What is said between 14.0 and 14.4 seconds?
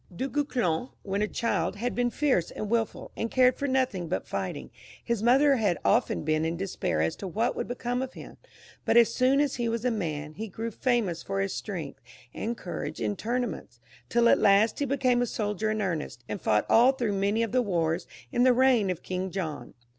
till at